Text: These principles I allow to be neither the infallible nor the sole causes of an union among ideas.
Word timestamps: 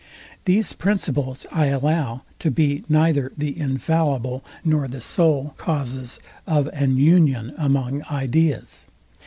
These 0.45 0.73
principles 0.73 1.45
I 1.51 1.67
allow 1.67 2.23
to 2.39 2.49
be 2.49 2.83
neither 2.89 3.31
the 3.37 3.55
infallible 3.55 4.43
nor 4.65 4.87
the 4.87 4.99
sole 4.99 5.53
causes 5.57 6.19
of 6.47 6.67
an 6.73 6.97
union 6.97 7.53
among 7.55 8.01
ideas. 8.09 8.87